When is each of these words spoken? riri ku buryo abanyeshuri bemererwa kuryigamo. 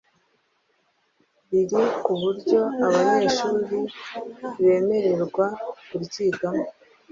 riri 1.49 1.81
ku 2.03 2.11
buryo 2.21 2.59
abanyeshuri 2.85 3.77
bemererwa 4.61 5.45
kuryigamo. 5.87 6.65